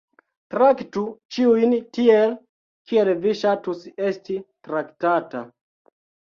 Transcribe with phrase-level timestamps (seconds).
[0.53, 1.03] "Traktu
[1.35, 2.33] ĉiujn tiel,
[2.93, 5.47] kiel vi ŝatus esti traktata."